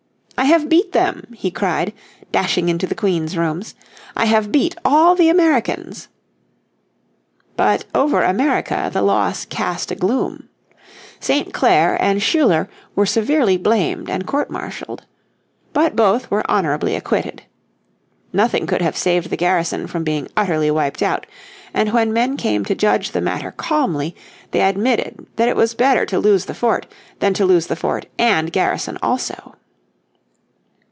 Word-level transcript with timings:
"I 0.37 0.45
have 0.45 0.69
beat 0.69 0.91
them," 0.93 1.27
he 1.35 1.51
cried, 1.51 1.93
dashing 2.31 2.67
into 2.67 2.87
the 2.87 2.95
queen's 2.95 3.37
rooms, 3.37 3.75
"I 4.17 4.25
have 4.25 4.51
beat 4.51 4.75
all 4.83 5.13
the 5.13 5.29
Americans." 5.29 6.07
But 7.55 7.85
over 7.93 8.23
America 8.23 8.89
the 8.91 9.03
loss 9.03 9.45
cast 9.45 9.91
a 9.91 9.95
gloom. 9.95 10.49
St. 11.19 11.53
Clair 11.53 11.95
and 12.01 12.23
Schuyler 12.23 12.67
were 12.95 13.05
severely 13.05 13.55
blamed 13.55 14.09
and 14.09 14.25
court 14.25 14.49
martialled. 14.49 15.05
But 15.73 15.95
both 15.95 16.31
were 16.31 16.49
honourably 16.49 16.95
acquitted. 16.95 17.43
Nothing 18.33 18.65
could 18.65 18.81
have 18.81 18.97
saved 18.97 19.29
the 19.29 19.37
garrison 19.37 19.85
from 19.85 20.03
being 20.03 20.27
utterly 20.35 20.71
wiped 20.71 21.03
out; 21.03 21.27
and 21.71 21.93
when 21.93 22.11
men 22.11 22.35
came 22.35 22.65
to 22.65 22.73
judge 22.73 23.11
the 23.11 23.21
matter 23.21 23.51
calmly 23.51 24.15
they 24.49 24.61
admitted 24.61 25.27
that 25.35 25.49
it 25.49 25.55
was 25.55 25.75
better 25.75 26.03
to 26.07 26.17
lose 26.17 26.45
the 26.45 26.55
fort 26.55 26.87
than 27.19 27.35
to 27.35 27.45
lose 27.45 27.67
the 27.67 27.75
fort 27.75 28.07
and 28.17 28.51
garrison 28.51 28.97
also. 29.03 29.55